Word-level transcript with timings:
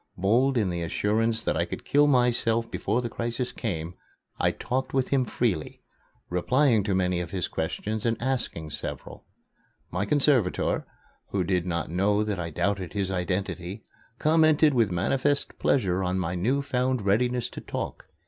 Bold 0.17 0.57
in 0.57 0.71
the 0.71 0.81
assurance 0.81 1.43
that 1.43 1.55
I 1.55 1.63
could 1.65 1.85
kill 1.85 2.07
myself 2.07 2.71
before 2.71 3.03
the 3.03 3.07
crisis 3.09 3.51
came, 3.51 3.93
I 4.39 4.49
talked 4.49 4.95
with 4.95 5.09
him 5.09 5.25
freely, 5.25 5.83
replying 6.27 6.81
to 6.85 6.95
many 6.95 7.19
of 7.21 7.29
his 7.29 7.47
questions 7.47 8.03
and 8.03 8.19
asking 8.19 8.71
several. 8.71 9.27
My 9.91 10.05
conservator, 10.07 10.87
who 11.27 11.43
did 11.43 11.67
not 11.67 11.91
know 11.91 12.23
that 12.23 12.39
I 12.39 12.49
doubted 12.49 12.93
his 12.93 13.11
identity, 13.11 13.83
commented 14.17 14.73
with 14.73 14.89
manifest 14.91 15.59
pleasure 15.59 16.01
on 16.03 16.17
my 16.17 16.33
new 16.33 16.63
found 16.63 17.03
readiness 17.05 17.47
to 17.51 17.61
talk. 17.61 18.07